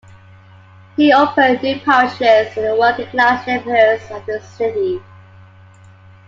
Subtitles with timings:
[0.95, 4.99] He opened new parishes in the working-class neighborhoods of the city.